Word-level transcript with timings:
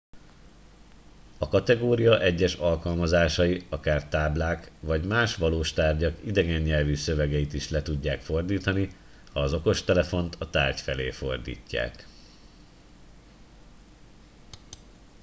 a 1.37 1.47
kategória 1.49 2.21
egyes 2.21 2.53
alkalmazásai 2.53 3.65
akár 3.69 4.07
táblák 4.07 4.71
vagy 4.79 5.05
más 5.05 5.35
valós 5.35 5.73
tárgyak 5.73 6.25
idegen 6.25 6.61
nyelvű 6.61 6.95
szövegeit 6.95 7.53
is 7.53 7.69
le 7.69 7.81
tudják 7.81 8.21
fordítani 8.21 8.89
ha 9.33 9.39
az 9.39 9.53
okostelefont 9.53 10.35
a 10.39 10.49
tárgy 10.49 10.79
felé 10.81 11.11
fordítják 11.11 12.07